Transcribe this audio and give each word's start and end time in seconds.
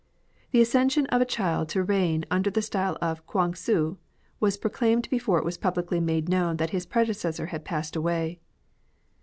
The 0.49 0.61
accession 0.63 1.05
of 1.11 1.21
a 1.21 1.25
child 1.29 1.69
to 1.69 1.83
reign 1.83 2.25
under 2.31 2.49
the 2.49 2.63
style 2.63 2.97
of 3.03 3.23
Kuang 3.27 3.51
Hsii 3.53 3.97
was 4.39 4.57
proclaimed 4.57 5.07
before 5.11 5.37
it 5.37 5.45
was 5.45 5.59
publicly 5.59 5.99
made 5.99 6.27
known 6.27 6.57
that 6.57 6.71
his 6.71 6.87
predecessor 6.87 7.45
had 7.53 7.65
passed 7.65 7.95
away. 7.95 8.39